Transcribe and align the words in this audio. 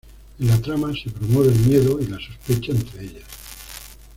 En 0.39 0.47
la 0.47 0.59
trama 0.59 0.91
se 0.95 1.11
promueve 1.11 1.49
el 1.51 1.59
miedo 1.59 1.99
y 2.01 2.07
la 2.07 2.17
sospecha 2.17 2.71
entre 2.71 3.03
ellas. 3.03 3.23